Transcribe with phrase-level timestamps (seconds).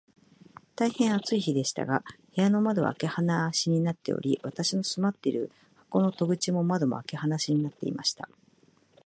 [0.75, 2.03] 大へん暑い日でしたが、
[2.35, 3.21] 部屋の窓は開け放
[3.53, 8.27] しになっており、私の住まっている箱の戸口も窓も、開け放しになっていました。